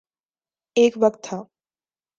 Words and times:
ایک 0.75 0.93
وقت 1.01 1.23
تھا۔ 1.23 1.43